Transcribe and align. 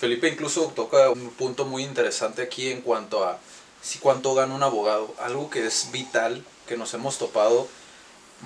Felipe 0.00 0.28
incluso 0.28 0.72
toca 0.74 1.10
un 1.10 1.28
punto 1.28 1.66
muy 1.66 1.84
interesante 1.84 2.40
aquí 2.40 2.70
en 2.70 2.80
cuanto 2.80 3.22
a 3.22 3.38
si 3.82 3.98
cuánto 3.98 4.34
gana 4.34 4.54
un 4.54 4.62
abogado, 4.62 5.14
algo 5.18 5.50
que 5.50 5.66
es 5.66 5.90
vital, 5.92 6.42
que 6.66 6.78
nos 6.78 6.94
hemos 6.94 7.18
topado 7.18 7.68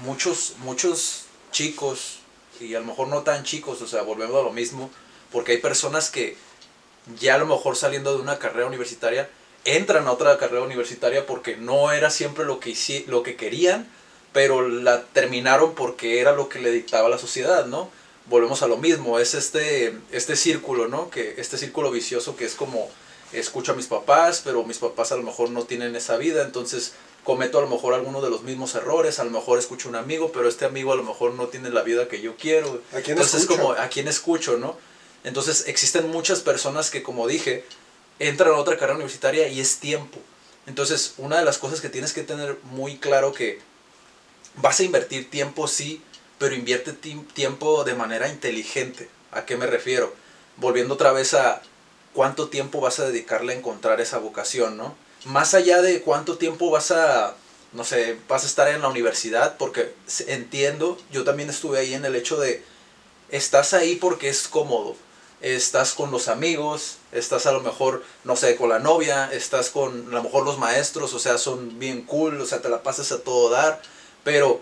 muchos, 0.02 0.54
muchos 0.58 1.26
chicos, 1.52 2.18
y 2.58 2.74
a 2.74 2.80
lo 2.80 2.86
mejor 2.86 3.06
no 3.06 3.22
tan 3.22 3.44
chicos, 3.44 3.80
o 3.82 3.86
sea, 3.86 4.02
volvemos 4.02 4.40
a 4.40 4.42
lo 4.42 4.52
mismo, 4.52 4.90
porque 5.30 5.52
hay 5.52 5.58
personas 5.58 6.10
que 6.10 6.36
ya 7.20 7.36
a 7.36 7.38
lo 7.38 7.46
mejor 7.46 7.76
saliendo 7.76 8.12
de 8.16 8.20
una 8.20 8.40
carrera 8.40 8.66
universitaria, 8.66 9.30
entran 9.64 10.08
a 10.08 10.12
otra 10.12 10.36
carrera 10.38 10.62
universitaria 10.62 11.24
porque 11.24 11.56
no 11.56 11.92
era 11.92 12.10
siempre 12.10 12.44
lo 12.44 12.58
que, 12.58 12.74
lo 13.06 13.22
que 13.22 13.36
querían, 13.36 13.88
pero 14.32 14.68
la 14.68 15.04
terminaron 15.04 15.76
porque 15.76 16.20
era 16.20 16.32
lo 16.32 16.48
que 16.48 16.58
le 16.58 16.72
dictaba 16.72 17.08
la 17.08 17.18
sociedad, 17.18 17.66
¿no? 17.66 17.90
Volvemos 18.26 18.62
a 18.62 18.68
lo 18.68 18.76
mismo, 18.76 19.18
es 19.18 19.34
este, 19.34 19.98
este 20.10 20.36
círculo, 20.36 20.88
¿no? 20.88 21.10
Que, 21.10 21.34
este 21.38 21.58
círculo 21.58 21.90
vicioso 21.90 22.36
que 22.36 22.46
es 22.46 22.54
como, 22.54 22.88
escucho 23.32 23.72
a 23.72 23.74
mis 23.74 23.86
papás, 23.86 24.40
pero 24.44 24.64
mis 24.64 24.78
papás 24.78 25.12
a 25.12 25.16
lo 25.16 25.22
mejor 25.22 25.50
no 25.50 25.64
tienen 25.64 25.94
esa 25.96 26.16
vida, 26.16 26.42
entonces 26.42 26.92
cometo 27.24 27.58
a 27.58 27.62
lo 27.62 27.68
mejor 27.68 27.94
alguno 27.94 28.20
de 28.20 28.30
los 28.30 28.42
mismos 28.42 28.74
errores, 28.74 29.18
a 29.18 29.24
lo 29.24 29.30
mejor 29.30 29.58
escucho 29.58 29.88
a 29.88 29.90
un 29.90 29.96
amigo, 29.96 30.30
pero 30.32 30.48
este 30.48 30.64
amigo 30.64 30.92
a 30.92 30.96
lo 30.96 31.02
mejor 31.02 31.34
no 31.34 31.48
tiene 31.48 31.70
la 31.70 31.82
vida 31.82 32.08
que 32.08 32.20
yo 32.20 32.36
quiero. 32.36 32.82
¿A 32.92 33.00
quién 33.00 33.16
Entonces 33.16 33.42
escucho? 33.42 33.60
como, 33.60 33.72
¿a 33.72 33.88
quién 33.88 34.08
escucho, 34.08 34.58
no? 34.58 34.76
Entonces 35.24 35.64
existen 35.66 36.10
muchas 36.10 36.40
personas 36.40 36.90
que, 36.90 37.02
como 37.02 37.26
dije, 37.26 37.64
entran 38.18 38.52
a 38.52 38.58
otra 38.58 38.76
carrera 38.76 38.96
universitaria 38.96 39.48
y 39.48 39.58
es 39.58 39.78
tiempo. 39.78 40.18
Entonces, 40.66 41.14
una 41.18 41.38
de 41.38 41.44
las 41.44 41.58
cosas 41.58 41.80
que 41.80 41.88
tienes 41.88 42.12
que 42.12 42.22
tener 42.22 42.58
muy 42.64 42.98
claro 42.98 43.32
que 43.32 43.58
vas 44.56 44.80
a 44.80 44.84
invertir 44.84 45.30
tiempo, 45.30 45.66
sí, 45.66 46.02
pero 46.44 46.56
invierte 46.56 46.92
ti- 46.92 47.24
tiempo 47.32 47.84
de 47.84 47.94
manera 47.94 48.28
inteligente. 48.28 49.08
¿A 49.32 49.46
qué 49.46 49.56
me 49.56 49.66
refiero? 49.66 50.12
Volviendo 50.58 50.92
otra 50.92 51.10
vez 51.10 51.32
a 51.32 51.62
cuánto 52.12 52.50
tiempo 52.50 52.82
vas 52.82 52.98
a 52.98 53.06
dedicarle 53.06 53.54
a 53.54 53.56
encontrar 53.56 53.98
esa 54.02 54.18
vocación, 54.18 54.76
¿no? 54.76 54.94
Más 55.24 55.54
allá 55.54 55.80
de 55.80 56.02
cuánto 56.02 56.36
tiempo 56.36 56.70
vas 56.70 56.90
a, 56.90 57.34
no 57.72 57.82
sé, 57.82 58.18
vas 58.28 58.44
a 58.44 58.46
estar 58.46 58.68
en 58.68 58.82
la 58.82 58.88
universidad, 58.88 59.56
porque 59.56 59.94
entiendo, 60.26 60.98
yo 61.10 61.24
también 61.24 61.48
estuve 61.48 61.78
ahí 61.78 61.94
en 61.94 62.04
el 62.04 62.14
hecho 62.14 62.36
de, 62.38 62.62
estás 63.30 63.72
ahí 63.72 63.96
porque 63.96 64.28
es 64.28 64.46
cómodo, 64.46 64.96
estás 65.40 65.94
con 65.94 66.10
los 66.10 66.28
amigos, 66.28 66.98
estás 67.10 67.46
a 67.46 67.52
lo 67.52 67.60
mejor, 67.60 68.04
no 68.24 68.36
sé, 68.36 68.56
con 68.56 68.68
la 68.68 68.80
novia, 68.80 69.30
estás 69.32 69.70
con 69.70 70.08
a 70.08 70.14
lo 70.16 70.22
mejor 70.22 70.44
los 70.44 70.58
maestros, 70.58 71.14
o 71.14 71.18
sea, 71.18 71.38
son 71.38 71.78
bien 71.78 72.02
cool, 72.02 72.38
o 72.38 72.44
sea, 72.44 72.60
te 72.60 72.68
la 72.68 72.82
pasas 72.82 73.12
a 73.12 73.22
todo 73.22 73.48
dar, 73.48 73.80
pero 74.24 74.60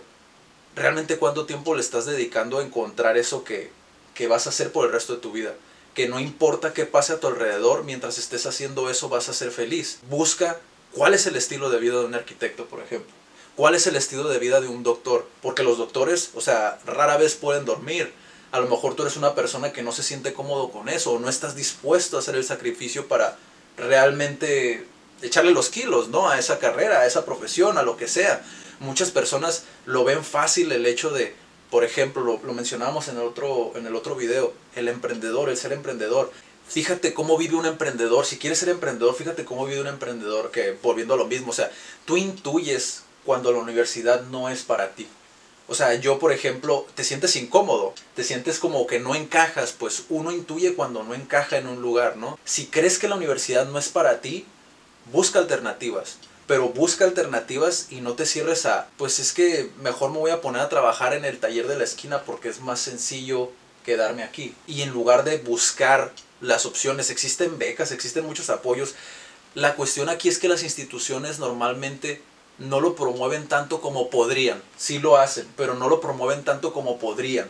realmente 0.74 1.18
cuánto 1.18 1.46
tiempo 1.46 1.74
le 1.74 1.80
estás 1.80 2.06
dedicando 2.06 2.58
a 2.58 2.62
encontrar 2.62 3.16
eso 3.16 3.44
que, 3.44 3.70
que 4.14 4.28
vas 4.28 4.46
a 4.46 4.50
hacer 4.50 4.72
por 4.72 4.86
el 4.86 4.92
resto 4.92 5.14
de 5.14 5.20
tu 5.20 5.32
vida. 5.32 5.54
Que 5.94 6.08
no 6.08 6.20
importa 6.20 6.72
qué 6.72 6.86
pase 6.86 7.12
a 7.12 7.20
tu 7.20 7.26
alrededor, 7.26 7.84
mientras 7.84 8.18
estés 8.18 8.46
haciendo 8.46 8.88
eso 8.88 9.08
vas 9.08 9.28
a 9.28 9.34
ser 9.34 9.50
feliz. 9.50 9.98
Busca 10.08 10.58
cuál 10.92 11.14
es 11.14 11.26
el 11.26 11.36
estilo 11.36 11.70
de 11.70 11.78
vida 11.78 11.98
de 11.98 12.06
un 12.06 12.14
arquitecto, 12.14 12.66
por 12.66 12.80
ejemplo. 12.80 13.12
¿Cuál 13.56 13.74
es 13.74 13.86
el 13.86 13.96
estilo 13.96 14.28
de 14.28 14.38
vida 14.38 14.60
de 14.62 14.68
un 14.68 14.82
doctor? 14.82 15.28
Porque 15.42 15.62
los 15.62 15.76
doctores, 15.76 16.30
o 16.34 16.40
sea, 16.40 16.78
rara 16.86 17.18
vez 17.18 17.34
pueden 17.34 17.66
dormir. 17.66 18.12
A 18.50 18.60
lo 18.60 18.68
mejor 18.68 18.94
tú 18.94 19.02
eres 19.02 19.16
una 19.16 19.34
persona 19.34 19.72
que 19.72 19.82
no 19.82 19.92
se 19.92 20.02
siente 20.02 20.32
cómodo 20.32 20.70
con 20.70 20.88
eso 20.88 21.12
o 21.12 21.18
no 21.18 21.28
estás 21.28 21.54
dispuesto 21.54 22.16
a 22.16 22.20
hacer 22.20 22.34
el 22.34 22.44
sacrificio 22.44 23.08
para 23.08 23.36
realmente 23.76 24.86
echarle 25.22 25.52
los 25.52 25.68
kilos, 25.68 26.08
¿no? 26.08 26.28
A 26.28 26.38
esa 26.38 26.58
carrera, 26.58 27.00
a 27.00 27.06
esa 27.06 27.24
profesión, 27.24 27.78
a 27.78 27.82
lo 27.82 27.96
que 27.96 28.08
sea. 28.08 28.44
Muchas 28.80 29.10
personas 29.10 29.64
lo 29.86 30.04
ven 30.04 30.24
fácil 30.24 30.72
el 30.72 30.86
hecho 30.86 31.10
de, 31.10 31.34
por 31.70 31.84
ejemplo, 31.84 32.22
lo, 32.22 32.40
lo 32.44 32.52
mencionábamos 32.52 33.08
en 33.08 33.16
el, 33.16 33.22
otro, 33.22 33.72
en 33.76 33.86
el 33.86 33.94
otro 33.94 34.16
video, 34.16 34.52
el 34.74 34.88
emprendedor, 34.88 35.48
el 35.48 35.56
ser 35.56 35.72
emprendedor. 35.72 36.32
Fíjate 36.68 37.14
cómo 37.14 37.36
vive 37.38 37.56
un 37.56 37.66
emprendedor. 37.66 38.26
Si 38.26 38.38
quieres 38.38 38.58
ser 38.58 38.68
emprendedor, 38.68 39.14
fíjate 39.14 39.44
cómo 39.44 39.66
vive 39.66 39.80
un 39.80 39.86
emprendedor, 39.86 40.50
que 40.50 40.76
volviendo 40.82 41.14
a 41.14 41.16
lo 41.16 41.26
mismo, 41.26 41.50
o 41.50 41.54
sea, 41.54 41.70
tú 42.04 42.16
intuyes 42.16 43.02
cuando 43.24 43.52
la 43.52 43.58
universidad 43.58 44.22
no 44.24 44.48
es 44.48 44.62
para 44.62 44.94
ti. 44.94 45.06
O 45.68 45.74
sea, 45.74 45.94
yo, 45.94 46.18
por 46.18 46.32
ejemplo, 46.32 46.86
te 46.94 47.04
sientes 47.04 47.36
incómodo, 47.36 47.94
te 48.14 48.24
sientes 48.24 48.58
como 48.58 48.86
que 48.86 49.00
no 49.00 49.14
encajas, 49.14 49.72
pues 49.72 50.04
uno 50.08 50.32
intuye 50.32 50.74
cuando 50.74 51.02
no 51.02 51.14
encaja 51.14 51.56
en 51.56 51.66
un 51.66 51.80
lugar, 51.80 52.16
¿no? 52.16 52.38
Si 52.44 52.66
crees 52.66 52.98
que 52.98 53.08
la 53.08 53.14
universidad 53.14 53.66
no 53.66 53.78
es 53.78 53.88
para 53.88 54.20
ti, 54.20 54.44
busca 55.10 55.38
alternativas, 55.38 56.16
pero 56.46 56.68
busca 56.68 57.04
alternativas 57.04 57.86
y 57.90 58.00
no 58.00 58.14
te 58.14 58.26
cierres 58.26 58.66
a, 58.66 58.88
pues 58.96 59.18
es 59.18 59.32
que 59.32 59.70
mejor 59.80 60.10
me 60.10 60.18
voy 60.18 60.30
a 60.30 60.40
poner 60.40 60.62
a 60.62 60.68
trabajar 60.68 61.14
en 61.14 61.24
el 61.24 61.38
taller 61.38 61.66
de 61.66 61.78
la 61.78 61.84
esquina 61.84 62.22
porque 62.22 62.48
es 62.48 62.60
más 62.60 62.80
sencillo 62.80 63.50
quedarme 63.84 64.22
aquí. 64.22 64.54
Y 64.66 64.82
en 64.82 64.90
lugar 64.90 65.24
de 65.24 65.38
buscar 65.38 66.12
las 66.40 66.66
opciones, 66.66 67.10
existen 67.10 67.58
becas, 67.58 67.92
existen 67.92 68.26
muchos 68.26 68.50
apoyos. 68.50 68.94
La 69.54 69.74
cuestión 69.74 70.08
aquí 70.08 70.28
es 70.28 70.38
que 70.38 70.48
las 70.48 70.62
instituciones 70.62 71.38
normalmente 71.38 72.22
no 72.58 72.80
lo 72.80 72.94
promueven 72.94 73.48
tanto 73.48 73.80
como 73.80 74.10
podrían. 74.10 74.62
Sí 74.76 74.98
lo 74.98 75.16
hacen, 75.16 75.46
pero 75.56 75.74
no 75.74 75.88
lo 75.88 76.00
promueven 76.00 76.44
tanto 76.44 76.72
como 76.72 76.98
podrían. 76.98 77.48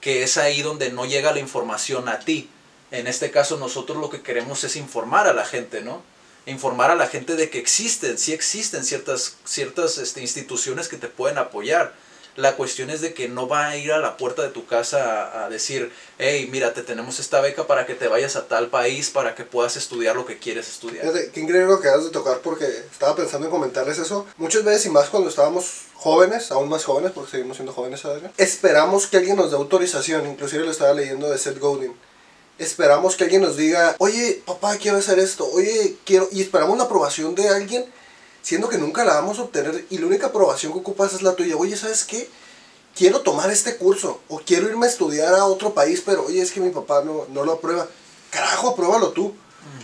Que 0.00 0.22
es 0.22 0.36
ahí 0.36 0.62
donde 0.62 0.90
no 0.90 1.06
llega 1.06 1.32
la 1.32 1.40
información 1.40 2.08
a 2.08 2.20
ti. 2.20 2.48
En 2.90 3.06
este 3.06 3.30
caso 3.30 3.56
nosotros 3.58 3.98
lo 3.98 4.10
que 4.10 4.22
queremos 4.22 4.64
es 4.64 4.76
informar 4.76 5.26
a 5.26 5.32
la 5.32 5.44
gente, 5.44 5.80
¿no? 5.80 6.02
Informar 6.46 6.90
a 6.90 6.94
la 6.94 7.06
gente 7.06 7.36
de 7.36 7.48
que 7.48 7.58
existen, 7.58 8.18
sí 8.18 8.32
existen 8.32 8.84
ciertas, 8.84 9.36
ciertas 9.44 9.98
este, 9.98 10.20
instituciones 10.20 10.88
que 10.88 10.96
te 10.96 11.08
pueden 11.08 11.38
apoyar. 11.38 11.94
La 12.36 12.56
cuestión 12.56 12.90
es 12.90 13.00
de 13.00 13.14
que 13.14 13.28
no 13.28 13.46
va 13.46 13.68
a 13.68 13.76
ir 13.76 13.92
a 13.92 14.00
la 14.00 14.16
puerta 14.16 14.42
de 14.42 14.48
tu 14.48 14.66
casa 14.66 15.22
a, 15.22 15.44
a 15.44 15.48
decir, 15.48 15.92
hey, 16.18 16.48
mira, 16.50 16.74
te 16.74 16.82
tenemos 16.82 17.20
esta 17.20 17.40
beca 17.40 17.66
para 17.68 17.86
que 17.86 17.94
te 17.94 18.08
vayas 18.08 18.34
a 18.34 18.48
tal 18.48 18.70
país, 18.70 19.08
para 19.10 19.36
que 19.36 19.44
puedas 19.44 19.76
estudiar 19.76 20.16
lo 20.16 20.26
que 20.26 20.38
quieres 20.38 20.68
estudiar. 20.68 21.06
Fíjate, 21.06 21.30
qué 21.30 21.40
increíble 21.40 21.68
lo 21.68 21.80
que 21.80 21.86
acabas 21.86 22.06
de 22.06 22.10
tocar 22.10 22.40
porque 22.40 22.64
estaba 22.64 23.14
pensando 23.14 23.46
en 23.46 23.52
comentarles 23.52 23.98
eso. 23.98 24.26
Muchas 24.36 24.64
veces 24.64 24.86
y 24.86 24.90
más 24.90 25.10
cuando 25.10 25.28
estábamos 25.28 25.82
jóvenes, 25.94 26.50
aún 26.50 26.68
más 26.68 26.84
jóvenes 26.84 27.12
porque 27.12 27.30
seguimos 27.30 27.56
siendo 27.56 27.72
jóvenes 27.72 28.02
todavía, 28.02 28.32
esperamos 28.36 29.06
que 29.06 29.18
alguien 29.18 29.36
nos 29.36 29.52
dé 29.52 29.56
autorización. 29.56 30.26
Inclusive 30.26 30.64
lo 30.64 30.72
estaba 30.72 30.92
leyendo 30.92 31.30
de 31.30 31.38
Seth 31.38 31.60
Godin. 31.60 31.94
Esperamos 32.58 33.16
que 33.16 33.24
alguien 33.24 33.42
nos 33.42 33.56
diga, 33.56 33.96
oye, 33.98 34.42
papá, 34.46 34.76
quiero 34.76 34.98
hacer 34.98 35.18
esto, 35.18 35.48
oye, 35.52 35.96
quiero... 36.04 36.28
Y 36.30 36.40
esperamos 36.40 36.78
la 36.78 36.84
aprobación 36.84 37.34
de 37.34 37.48
alguien, 37.48 37.84
siendo 38.42 38.68
que 38.68 38.78
nunca 38.78 39.04
la 39.04 39.14
vamos 39.14 39.38
a 39.38 39.42
obtener 39.42 39.86
y 39.90 39.98
la 39.98 40.06
única 40.06 40.28
aprobación 40.28 40.72
que 40.72 40.78
ocupas 40.78 41.14
es 41.14 41.22
la 41.22 41.34
tuya. 41.34 41.56
Oye, 41.56 41.76
¿sabes 41.76 42.04
qué? 42.04 42.28
Quiero 42.94 43.22
tomar 43.22 43.50
este 43.50 43.76
curso 43.76 44.20
o 44.28 44.38
quiero 44.38 44.68
irme 44.68 44.86
a 44.86 44.88
estudiar 44.90 45.34
a 45.34 45.46
otro 45.46 45.74
país, 45.74 46.00
pero 46.06 46.26
oye, 46.26 46.40
es 46.40 46.52
que 46.52 46.60
mi 46.60 46.70
papá 46.70 47.02
no, 47.04 47.26
no 47.30 47.44
lo 47.44 47.54
aprueba. 47.54 47.88
Carajo, 48.30 48.70
apruébalo 48.70 49.10
tú. 49.10 49.34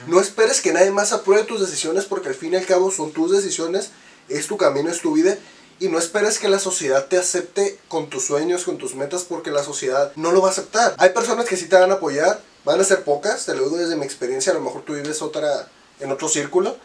No 0.07 0.21
esperes 0.21 0.61
que 0.61 0.73
nadie 0.73 0.91
más 0.91 1.13
apruebe 1.13 1.45
tus 1.45 1.61
decisiones 1.61 2.05
porque 2.05 2.29
al 2.29 2.35
fin 2.35 2.53
y 2.53 2.57
al 2.57 2.67
cabo 2.67 2.91
son 2.91 3.13
tus 3.13 3.33
decisiones, 3.33 3.91
es 4.29 4.47
tu 4.47 4.57
camino, 4.57 4.91
es 4.91 5.01
tu 5.01 5.13
vida. 5.15 5.37
Y 5.81 5.89
no 5.89 5.99
esperes 5.99 6.39
que 6.39 6.49
la 6.49 6.59
sociedad 6.59 7.07
te 7.07 7.17
acepte 7.17 7.79
con 7.89 8.11
tus 8.11 8.27
sueños, 8.27 8.65
con 8.65 8.77
tus 8.77 8.95
metas, 8.95 9.23
porque 9.23 9.51
la 9.51 9.65
sociedad 9.65 10.13
no 10.15 10.31
lo 10.31 10.43
va 10.43 10.49
a 10.49 10.51
aceptar. 10.51 10.95
Hay 10.99 11.11
personas 11.11 11.47
que 11.47 11.57
sí 11.57 11.67
te 11.67 11.77
van 11.77 11.91
a 11.91 11.95
apoyar, 11.95 12.43
van 12.65 12.81
a 12.81 12.85
ser 12.85 13.05
pocas, 13.05 13.47
te 13.47 13.55
lo 13.55 13.65
digo 13.65 13.77
desde 13.77 13.97
mi 13.97 14.05
experiencia, 14.05 14.53
a 14.53 14.55
lo 14.55 14.61
mejor 14.61 14.83
tú 14.83 14.95
vives 14.95 15.23
otra 15.23 15.69
en 16.01 16.11
otro 16.11 16.29
círculo. 16.29 16.77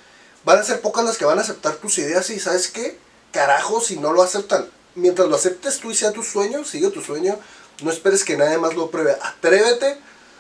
Van 0.44 0.60
a 0.60 0.64
ser 0.64 0.82
pocas 0.82 1.04
las 1.04 1.18
que 1.18 1.26
van 1.26 1.40
a 1.40 1.42
aceptar 1.42 1.76
tus 1.76 1.98
ideas 1.98 2.30
y 2.30 2.40
¿sabes 2.40 2.70
qué? 2.70 3.00
Carajo, 3.32 3.82
si 3.82 3.98
no 3.98 4.14
lo 4.14 4.22
aceptan. 4.22 4.70
Mientras 4.96 5.28
lo 5.28 5.36
aceptes 5.36 5.80
tú 5.80 5.92
y 5.92 5.96
sea 5.96 6.12
tu 6.12 6.24
sueño, 6.24 6.64
sigue 6.64 6.90
tu 6.90 7.02
sueño, 7.02 7.38
no 7.84 7.92
esperes 7.92 8.24
que 8.24 8.38
nadie 8.38 8.58
más 8.58 8.76
lo 8.76 8.90
pruebe. 8.90 9.18
Atrévete 9.22 9.98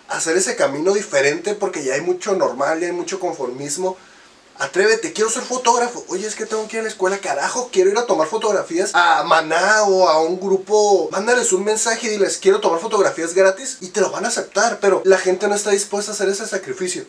a 0.07 0.17
hacer 0.17 0.37
ese 0.37 0.55
camino 0.55 0.93
diferente 0.93 1.55
porque 1.55 1.83
ya 1.83 1.95
hay 1.95 2.01
mucho 2.01 2.35
normal, 2.35 2.79
ya 2.79 2.87
hay 2.87 2.93
mucho 2.93 3.19
conformismo. 3.19 3.97
Atrévete, 4.57 5.11
quiero 5.11 5.29
ser 5.29 5.43
fotógrafo. 5.43 6.05
Oye, 6.07 6.25
es 6.25 6.35
que 6.35 6.45
tengo 6.45 6.67
que 6.67 6.77
ir 6.77 6.79
a 6.79 6.83
la 6.83 6.89
escuela, 6.89 7.17
carajo, 7.17 7.69
quiero 7.71 7.89
ir 7.89 7.97
a 7.97 8.05
tomar 8.05 8.27
fotografías 8.27 8.91
a 8.93 9.23
Maná 9.23 9.83
o 9.83 10.07
a 10.07 10.21
un 10.21 10.39
grupo. 10.39 11.09
Mándales 11.11 11.51
un 11.51 11.65
mensaje 11.65 12.07
y 12.07 12.09
diles, 12.11 12.37
quiero 12.41 12.61
tomar 12.61 12.79
fotografías 12.79 13.33
gratis 13.33 13.77
y 13.81 13.89
te 13.89 14.01
lo 14.01 14.11
van 14.11 14.25
a 14.25 14.29
aceptar, 14.29 14.79
pero 14.79 15.01
la 15.03 15.17
gente 15.17 15.47
no 15.47 15.55
está 15.55 15.71
dispuesta 15.71 16.11
a 16.11 16.13
hacer 16.13 16.29
ese 16.29 16.47
sacrificio. 16.47 17.05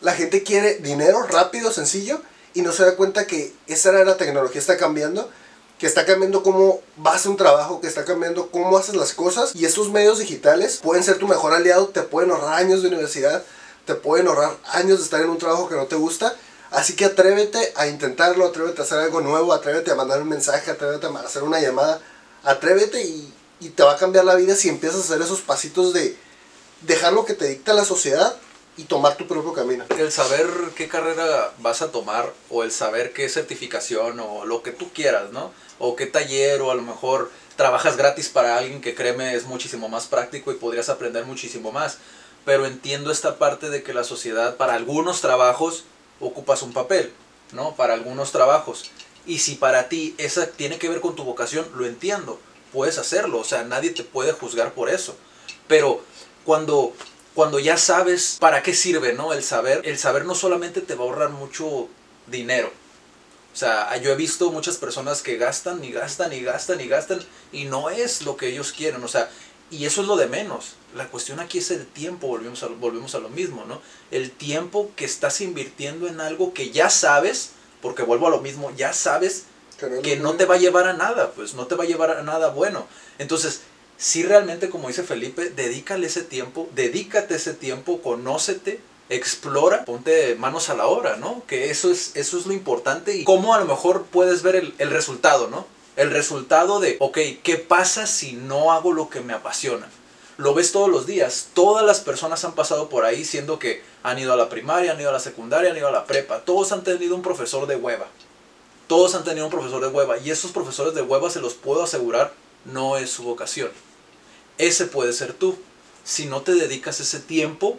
La 0.00 0.12
gente 0.12 0.42
quiere 0.42 0.76
dinero 0.76 1.22
rápido, 1.22 1.72
sencillo 1.72 2.20
y 2.52 2.62
no 2.62 2.72
se 2.72 2.84
da 2.84 2.96
cuenta 2.96 3.26
que 3.26 3.54
esa 3.66 3.90
era 3.90 4.04
la 4.04 4.16
tecnología 4.16 4.60
está 4.60 4.76
cambiando 4.76 5.30
que 5.80 5.86
está 5.86 6.04
cambiando 6.04 6.42
cómo 6.42 6.82
vas 6.98 7.24
a 7.24 7.30
un 7.30 7.38
trabajo, 7.38 7.80
que 7.80 7.86
está 7.86 8.04
cambiando 8.04 8.50
cómo 8.50 8.76
haces 8.76 8.94
las 8.94 9.14
cosas. 9.14 9.56
Y 9.56 9.64
estos 9.64 9.90
medios 9.90 10.18
digitales 10.18 10.78
pueden 10.82 11.02
ser 11.02 11.16
tu 11.16 11.26
mejor 11.26 11.54
aliado, 11.54 11.88
te 11.88 12.02
pueden 12.02 12.30
ahorrar 12.30 12.52
años 12.52 12.82
de 12.82 12.88
universidad, 12.88 13.42
te 13.86 13.94
pueden 13.94 14.28
ahorrar 14.28 14.58
años 14.72 14.98
de 14.98 15.04
estar 15.04 15.22
en 15.22 15.30
un 15.30 15.38
trabajo 15.38 15.70
que 15.70 15.76
no 15.76 15.86
te 15.86 15.96
gusta. 15.96 16.36
Así 16.70 16.94
que 16.94 17.04
atrévete 17.04 17.72
a 17.76 17.86
intentarlo, 17.88 18.46
atrévete 18.46 18.80
a 18.80 18.84
hacer 18.84 18.98
algo 18.98 19.20
nuevo, 19.20 19.52
atrévete 19.52 19.90
a 19.90 19.96
mandar 19.96 20.22
un 20.22 20.28
mensaje, 20.28 20.70
atrévete 20.70 21.06
a 21.06 21.10
hacer 21.20 21.42
una 21.42 21.60
llamada, 21.60 22.00
atrévete 22.44 23.02
y, 23.02 23.32
y 23.60 23.70
te 23.70 23.82
va 23.82 23.92
a 23.92 23.96
cambiar 23.96 24.24
la 24.24 24.36
vida 24.36 24.54
si 24.54 24.68
empiezas 24.68 25.00
a 25.00 25.04
hacer 25.04 25.22
esos 25.22 25.40
pasitos 25.40 25.92
de 25.92 26.16
dejar 26.82 27.12
lo 27.12 27.24
que 27.24 27.34
te 27.34 27.48
dicta 27.48 27.74
la 27.74 27.84
sociedad 27.84 28.36
y 28.76 28.84
tomar 28.84 29.16
tu 29.16 29.26
propio 29.26 29.52
camino. 29.52 29.84
El 29.98 30.12
saber 30.12 30.48
qué 30.76 30.88
carrera 30.88 31.52
vas 31.58 31.82
a 31.82 31.90
tomar 31.90 32.32
o 32.48 32.62
el 32.62 32.70
saber 32.72 33.12
qué 33.12 33.28
certificación 33.28 34.20
o 34.20 34.46
lo 34.46 34.62
que 34.62 34.70
tú 34.70 34.90
quieras, 34.92 35.32
¿no? 35.32 35.52
O 35.78 35.96
qué 35.96 36.06
taller 36.06 36.62
o 36.62 36.70
a 36.70 36.74
lo 36.74 36.82
mejor 36.82 37.30
trabajas 37.56 37.96
gratis 37.96 38.28
para 38.28 38.56
alguien 38.56 38.80
que 38.80 38.94
créeme 38.94 39.34
es 39.34 39.44
muchísimo 39.44 39.88
más 39.88 40.06
práctico 40.06 40.50
y 40.50 40.54
podrías 40.54 40.88
aprender 40.88 41.26
muchísimo 41.26 41.72
más. 41.72 41.98
pero 42.44 42.64
entiendo 42.64 43.12
esta 43.12 43.36
parte 43.36 43.68
de 43.68 43.82
que 43.82 43.92
la 43.92 44.02
sociedad 44.02 44.56
para 44.56 44.74
algunos 44.74 45.20
trabajos 45.20 45.84
ocupas 46.20 46.62
un 46.62 46.72
papel, 46.72 47.12
¿no? 47.52 47.74
Para 47.74 47.94
algunos 47.94 48.32
trabajos. 48.32 48.90
Y 49.26 49.38
si 49.38 49.56
para 49.56 49.88
ti 49.88 50.14
esa 50.18 50.46
tiene 50.46 50.78
que 50.78 50.88
ver 50.88 51.00
con 51.00 51.16
tu 51.16 51.24
vocación, 51.24 51.66
lo 51.74 51.86
entiendo, 51.86 52.40
puedes 52.72 52.98
hacerlo, 52.98 53.38
o 53.38 53.44
sea, 53.44 53.64
nadie 53.64 53.90
te 53.90 54.04
puede 54.04 54.32
juzgar 54.32 54.72
por 54.72 54.88
eso. 54.88 55.16
Pero 55.66 56.02
cuando 56.44 56.94
cuando 57.34 57.58
ya 57.58 57.76
sabes 57.76 58.36
para 58.40 58.62
qué 58.62 58.74
sirve, 58.74 59.12
¿no? 59.12 59.32
El 59.32 59.42
saber, 59.42 59.82
el 59.84 59.98
saber 59.98 60.24
no 60.24 60.34
solamente 60.34 60.80
te 60.80 60.94
va 60.94 61.04
a 61.04 61.08
ahorrar 61.08 61.30
mucho 61.30 61.88
dinero. 62.26 62.72
O 63.52 63.56
sea, 63.56 63.96
yo 63.96 64.12
he 64.12 64.16
visto 64.16 64.50
muchas 64.50 64.76
personas 64.76 65.22
que 65.22 65.36
gastan 65.36 65.82
y 65.84 65.90
gastan 65.90 66.32
y 66.32 66.40
gastan 66.40 66.80
y 66.80 66.88
gastan 66.88 67.20
y 67.52 67.64
no 67.64 67.90
es 67.90 68.22
lo 68.22 68.36
que 68.36 68.48
ellos 68.48 68.72
quieren, 68.72 69.02
o 69.02 69.08
sea, 69.08 69.28
y 69.70 69.86
eso 69.86 70.02
es 70.02 70.06
lo 70.06 70.16
de 70.16 70.26
menos. 70.26 70.74
La 70.94 71.08
cuestión 71.08 71.40
aquí 71.40 71.58
es 71.58 71.70
el 71.70 71.86
tiempo, 71.86 72.26
volvemos 72.26 72.62
a, 72.62 72.66
volvemos 72.68 73.14
a 73.14 73.20
lo 73.20 73.28
mismo, 73.28 73.64
¿no? 73.64 73.80
El 74.10 74.30
tiempo 74.30 74.90
que 74.96 75.04
estás 75.04 75.40
invirtiendo 75.40 76.08
en 76.08 76.20
algo 76.20 76.52
que 76.52 76.70
ya 76.70 76.90
sabes, 76.90 77.52
porque 77.80 78.02
vuelvo 78.02 78.26
a 78.26 78.30
lo 78.30 78.40
mismo, 78.40 78.72
ya 78.76 78.92
sabes 78.92 79.44
que 80.02 80.16
no, 80.16 80.34
te 80.34 80.44
va 80.44 80.56
a 80.56 80.58
llevar 80.58 80.86
a 80.86 80.92
nada, 80.92 81.32
pues 81.32 81.54
no 81.54 81.66
te 81.66 81.74
va 81.74 81.84
a 81.84 81.86
llevar 81.86 82.10
a 82.10 82.22
nada 82.22 82.50
bueno. 82.50 82.86
Entonces, 83.18 83.62
si 83.96 84.22
realmente, 84.22 84.68
como 84.68 84.88
dice 84.88 85.02
Felipe, 85.02 85.50
dedícale 85.50 86.06
ese 86.06 86.22
tiempo, 86.22 86.68
dedícate 86.74 87.36
ese 87.36 87.54
tiempo, 87.54 88.02
conócete, 88.02 88.80
explora, 89.08 89.84
ponte 89.84 90.34
manos 90.36 90.68
a 90.68 90.74
la 90.74 90.86
obra, 90.86 91.16
¿no? 91.16 91.42
Que 91.46 91.70
eso 91.70 91.90
es, 91.90 92.12
eso 92.14 92.38
es 92.38 92.46
lo 92.46 92.52
importante 92.52 93.16
y 93.16 93.24
cómo 93.24 93.54
a 93.54 93.60
lo 93.60 93.66
mejor 93.66 94.04
puedes 94.04 94.42
ver 94.42 94.56
el, 94.56 94.74
el 94.78 94.90
resultado, 94.90 95.48
¿no? 95.48 95.66
El 95.96 96.10
resultado 96.10 96.80
de, 96.80 96.96
ok, 97.00 97.18
¿qué 97.42 97.56
pasa 97.56 98.06
si 98.06 98.32
no 98.32 98.72
hago 98.72 98.92
lo 98.92 99.10
que 99.10 99.20
me 99.20 99.32
apasiona? 99.32 99.88
Lo 100.36 100.54
ves 100.54 100.72
todos 100.72 100.88
los 100.88 101.06
días. 101.06 101.48
Todas 101.52 101.84
las 101.84 102.00
personas 102.00 102.44
han 102.44 102.54
pasado 102.54 102.88
por 102.88 103.04
ahí 103.04 103.24
siendo 103.24 103.58
que 103.58 103.82
han 104.02 104.18
ido 104.18 104.32
a 104.32 104.36
la 104.36 104.48
primaria, 104.48 104.92
han 104.92 105.00
ido 105.00 105.10
a 105.10 105.12
la 105.12 105.20
secundaria, 105.20 105.70
han 105.70 105.76
ido 105.76 105.88
a 105.88 105.92
la 105.92 106.06
prepa. 106.06 106.40
Todos 106.40 106.72
han 106.72 106.82
tenido 106.82 107.14
un 107.14 107.22
profesor 107.22 107.66
de 107.66 107.76
hueva. 107.76 108.06
Todos 108.86 109.14
han 109.14 109.24
tenido 109.24 109.44
un 109.44 109.52
profesor 109.52 109.82
de 109.82 109.88
hueva. 109.88 110.16
Y 110.18 110.30
esos 110.30 110.52
profesores 110.52 110.94
de 110.94 111.02
hueva, 111.02 111.28
se 111.28 111.40
los 111.40 111.54
puedo 111.54 111.82
asegurar, 111.82 112.32
no 112.64 112.96
es 112.96 113.10
su 113.10 113.24
vocación. 113.24 113.70
Ese 114.56 114.86
puede 114.86 115.12
ser 115.12 115.34
tú. 115.34 115.58
Si 116.04 116.26
no 116.26 116.40
te 116.40 116.54
dedicas 116.54 117.00
ese 117.00 117.20
tiempo 117.20 117.78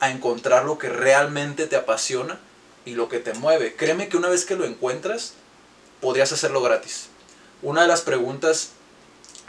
a 0.00 0.10
encontrar 0.10 0.64
lo 0.64 0.78
que 0.78 0.88
realmente 0.88 1.66
te 1.66 1.76
apasiona 1.76 2.40
y 2.86 2.92
lo 2.92 3.08
que 3.08 3.18
te 3.18 3.34
mueve. 3.34 3.76
Créeme 3.76 4.08
que 4.08 4.16
una 4.16 4.28
vez 4.28 4.46
que 4.46 4.56
lo 4.56 4.64
encuentras, 4.64 5.34
podrías 6.00 6.32
hacerlo 6.32 6.62
gratis. 6.62 7.08
Una 7.62 7.82
de 7.82 7.88
las 7.88 8.00
preguntas 8.00 8.70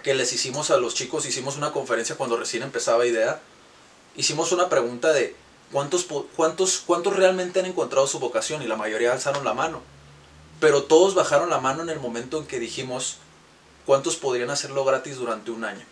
que 0.04 0.14
les 0.14 0.34
hicimos 0.34 0.70
a 0.70 0.78
los 0.78 0.96
chicos, 0.96 1.26
hicimos 1.26 1.56
una 1.56 1.72
conferencia 1.72 2.18
cuando 2.18 2.36
recién 2.36 2.64
empezaba 2.64 3.06
IDEA, 3.06 3.40
hicimos 4.16 4.52
una 4.52 4.68
pregunta 4.68 5.14
de 5.14 5.36
cuántos, 5.72 6.08
cuántos, 6.36 6.84
cuántos 6.86 7.16
realmente 7.16 7.60
han 7.60 7.68
encontrado 7.68 8.08
su 8.08 8.20
vocación 8.20 8.62
y 8.62 8.68
la 8.68 8.76
mayoría 8.76 9.14
alzaron 9.14 9.46
la 9.46 9.54
mano. 9.54 9.82
Pero 10.60 10.84
todos 10.84 11.16
bajaron 11.16 11.50
la 11.50 11.60
mano 11.60 11.84
en 11.84 11.90
el 11.90 12.00
momento 12.00 12.38
en 12.38 12.48
que 12.48 12.60
dijimos 12.60 13.18
cuántos 13.86 14.18
podrían 14.18 14.50
hacerlo 14.50 14.84
gratis 14.84 15.16
durante 15.16 15.52
un 15.52 15.64
año. 15.64 15.86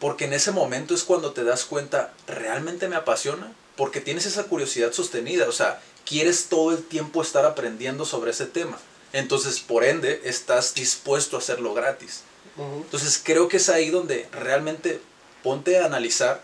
Porque 0.00 0.26
en 0.26 0.34
ese 0.34 0.52
momento 0.52 0.94
es 0.94 1.04
cuando 1.04 1.32
te 1.32 1.42
das 1.42 1.64
cuenta, 1.64 2.12
¿realmente 2.26 2.88
me 2.88 2.96
apasiona? 2.96 3.52
Porque 3.76 4.00
tienes 4.00 4.26
esa 4.26 4.44
curiosidad 4.44 4.92
sostenida, 4.92 5.48
o 5.48 5.52
sea, 5.52 5.80
quieres 6.04 6.46
todo 6.48 6.72
el 6.72 6.84
tiempo 6.84 7.22
estar 7.22 7.44
aprendiendo 7.44 8.04
sobre 8.04 8.30
ese 8.30 8.46
tema. 8.46 8.78
Entonces, 9.12 9.60
por 9.60 9.84
ende, 9.84 10.20
estás 10.24 10.74
dispuesto 10.74 11.36
a 11.36 11.40
hacerlo 11.40 11.74
gratis. 11.74 12.22
Entonces, 12.56 13.20
creo 13.22 13.48
que 13.48 13.58
es 13.58 13.68
ahí 13.68 13.90
donde 13.90 14.28
realmente 14.32 15.00
ponte 15.42 15.78
a 15.78 15.86
analizar 15.86 16.42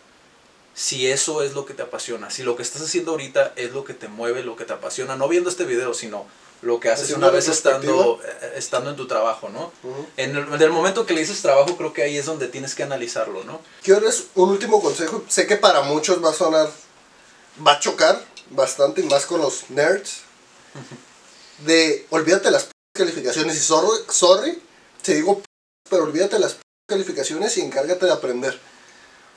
si 0.75 1.09
eso 1.09 1.43
es 1.43 1.55
lo 1.55 1.67
que 1.67 1.75
te 1.75 1.83
apasiona, 1.83 2.31
si 2.31 2.43
lo 2.43 2.57
que 2.57 2.63
estás 2.63 2.83
haciendo 2.83 3.13
ahorita 3.13 3.53
es 3.57 3.73
lo 3.73 3.85
que 3.85 3.95
te 3.95 4.09
mueve, 4.09 4.43
lo 4.43 4.57
que 4.57 4.65
te 4.65 4.73
apasiona, 4.73 5.17
no 5.17 5.29
viendo 5.29 5.49
este 5.49 5.65
video, 5.65 5.95
sino 5.95 6.27
lo 6.63 6.81
que 6.81 6.91
haces 6.91 7.11
una 7.11 7.31
vez 7.31 7.49
estando, 7.49 8.21
eh, 8.25 8.55
estando 8.57 8.91
en 8.91 8.97
tu 8.97 9.07
trabajo, 9.07 9.51
¿no? 9.51 9.73
en, 10.17 10.37
el, 10.37 10.71
momento 10.71 11.07
que 11.07 11.15
le 11.15 11.21
dices 11.21 11.43
trabajo, 11.43 11.77
creo 11.77 11.93
que 11.93 12.03
ahí 12.03 12.17
es 12.17 12.27
donde 12.27 12.49
tienes 12.49 12.75
que 12.75 12.83
analizarlo, 12.83 13.45
¿no? 13.45 13.61
Quiero 13.83 14.09
un 14.35 14.49
último 14.49 14.81
consejo, 14.81 15.25
sé 15.29 15.47
que 15.47 15.57
para 15.57 15.83
muchos 15.83 16.25
va 16.25 16.31
a 16.31 16.35
sonar, 16.35 16.71
va 17.65 17.73
a 17.73 17.81
chocar 17.81 18.25
bastante, 18.51 19.03
más 19.05 19.27
con 19.27 19.41
los 19.41 19.71
nerds 19.71 20.23
de 21.59 22.07
olvídate 22.11 22.51
las 22.51 22.69
calificaciones 22.95 23.57
y 23.57 23.61
sorry, 23.61 24.05
sorry 24.09 24.63
te 25.03 25.15
digo, 25.15 25.43
pero 25.91 26.05
olvídate 26.05 26.39
las 26.39 26.57
calificaciones 26.89 27.57
y 27.59 27.61
encárgate 27.61 28.07
de 28.07 28.13
aprender. 28.13 28.59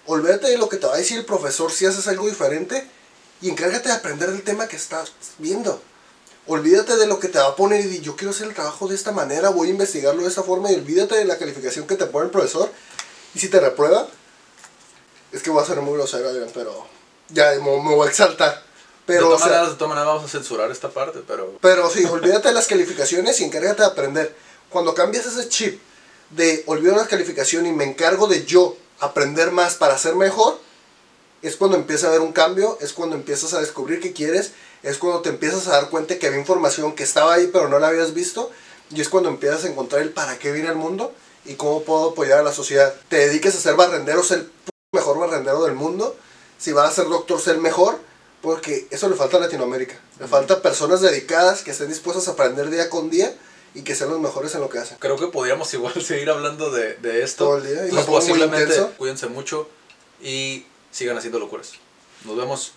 Olvídate 0.05 0.47
de 0.47 0.57
lo 0.57 0.69
que 0.69 0.77
te 0.77 0.87
va 0.87 0.93
a 0.93 0.97
decir 0.97 1.17
el 1.17 1.25
profesor 1.25 1.71
si 1.71 1.85
haces 1.85 2.07
algo 2.07 2.27
diferente 2.27 2.87
y 3.41 3.49
encárgate 3.49 3.89
de 3.89 3.95
aprender 3.95 4.31
del 4.31 4.43
tema 4.43 4.67
que 4.67 4.77
estás 4.77 5.11
viendo. 5.37 5.81
Olvídate 6.47 6.95
de 6.95 7.07
lo 7.07 7.19
que 7.19 7.27
te 7.27 7.39
va 7.39 7.47
a 7.47 7.55
poner 7.57 7.85
y 7.85 7.99
yo 7.99 8.15
quiero 8.15 8.31
hacer 8.31 8.47
el 8.47 8.53
trabajo 8.53 8.87
de 8.87 8.95
esta 8.95 9.11
manera, 9.11 9.49
voy 9.49 9.67
a 9.67 9.71
investigarlo 9.71 10.23
de 10.23 10.29
esta 10.29 10.43
forma 10.43 10.71
y 10.71 10.75
olvídate 10.75 11.15
de 11.15 11.25
la 11.25 11.37
calificación 11.37 11.85
que 11.85 11.95
te 11.95 12.05
pone 12.05 12.27
el 12.27 12.31
profesor. 12.31 12.71
Y 13.35 13.39
si 13.39 13.49
te 13.49 13.59
reprueba, 13.59 14.07
es 15.33 15.43
que 15.43 15.49
voy 15.49 15.61
a 15.61 15.65
ser 15.67 15.81
muy 15.81 15.95
grosero, 15.95 16.29
pero 16.53 16.87
ya 17.27 17.51
me 17.55 17.95
voy 17.95 18.07
a 18.07 18.09
exaltar. 18.09 18.66
Pero, 19.07 19.29
de 19.29 19.35
todas 19.37 19.79
maneras, 19.79 20.05
vamos 20.05 20.25
a 20.25 20.27
censurar 20.27 20.69
esta 20.69 20.89
parte, 20.89 21.21
pero... 21.25 21.57
Pero 21.61 21.89
sí, 21.89 22.03
olvídate 22.03 22.49
de 22.49 22.53
las 22.53 22.67
calificaciones 22.67 23.39
y 23.39 23.45
encárgate 23.45 23.81
de 23.81 23.87
aprender. 23.87 24.35
Cuando 24.69 24.93
cambias 24.93 25.25
ese 25.25 25.47
chip 25.47 25.81
de 26.31 26.63
olvido 26.67 26.93
las 26.93 27.07
calificaciones 27.07 27.71
y 27.71 27.75
me 27.75 27.85
encargo 27.85 28.27
de 28.27 28.45
yo 28.45 28.75
aprender 28.99 29.51
más 29.51 29.75
para 29.75 29.97
ser 29.97 30.15
mejor, 30.15 30.59
es 31.41 31.55
cuando 31.55 31.77
empieza 31.77 32.07
a 32.07 32.09
haber 32.09 32.19
un 32.19 32.33
cambio, 32.33 32.77
es 32.81 32.91
cuando 32.91 33.15
empiezas 33.15 33.53
a 33.53 33.61
descubrir 33.61 34.01
qué 34.01 34.11
quieres, 34.11 34.51
es 34.83 34.97
cuando 34.97 35.21
te 35.21 35.29
empiezas 35.29 35.67
a 35.67 35.71
dar 35.71 35.89
cuenta 35.89 36.19
que 36.19 36.27
había 36.27 36.39
información 36.39 36.93
que 36.93 37.03
estaba 37.03 37.33
ahí 37.33 37.49
pero 37.51 37.69
no 37.69 37.79
la 37.79 37.87
habías 37.87 38.13
visto, 38.13 38.51
y 38.89 38.99
es 38.99 39.07
cuando 39.07 39.29
empiezas 39.29 39.63
a 39.63 39.69
encontrar 39.69 40.01
el 40.01 40.09
para 40.09 40.37
qué 40.37 40.51
viene 40.51 40.67
el 40.67 40.75
mundo 40.75 41.13
y 41.45 41.55
cómo 41.55 41.83
puedo 41.83 42.09
apoyar 42.09 42.39
a 42.39 42.43
la 42.43 42.51
sociedad. 42.51 42.93
Te 43.07 43.17
dediques 43.17 43.55
a 43.55 43.59
ser 43.59 43.75
barrendero, 43.75 44.21
ser 44.21 44.39
el 44.39 44.51
mejor 44.91 45.17
barrendero 45.17 45.63
del 45.63 45.75
mundo. 45.75 46.17
Si 46.57 46.73
vas 46.73 46.91
a 46.91 46.95
ser 46.95 47.07
doctor, 47.07 47.39
ser 47.39 47.55
el 47.55 47.61
mejor 47.61 47.99
porque 48.41 48.87
eso 48.91 49.09
le 49.09 49.15
falta 49.15 49.37
a 49.37 49.39
Latinoamérica. 49.41 49.99
Le 50.19 50.27
falta 50.27 50.61
personas 50.61 51.01
dedicadas 51.01 51.63
que 51.63 51.71
estén 51.71 51.89
dispuestas 51.89 52.27
a 52.27 52.31
aprender 52.31 52.69
día 52.69 52.89
con 52.89 53.09
día 53.09 53.35
y 53.73 53.81
que 53.81 53.95
sean 53.95 54.09
los 54.09 54.19
mejores 54.19 54.53
en 54.55 54.61
lo 54.61 54.69
que 54.69 54.79
hacen. 54.79 54.97
Creo 54.99 55.17
que 55.17 55.27
podríamos 55.27 55.73
igual 55.73 55.93
seguir 56.03 56.29
hablando 56.29 56.71
de, 56.71 56.95
de 56.95 57.23
esto. 57.23 57.45
Todo 57.45 57.57
el 57.57 57.67
día. 57.67 57.87
Y 57.87 58.05
posiblemente 58.05 58.75
cuídense 58.97 59.27
mucho 59.27 59.69
y 60.21 60.65
sigan 60.91 61.17
haciendo 61.17 61.39
locuras. 61.39 61.73
Nos 62.25 62.37
vemos. 62.37 62.73